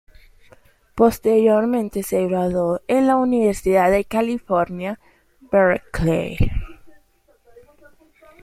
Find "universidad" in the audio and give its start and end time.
3.17-3.91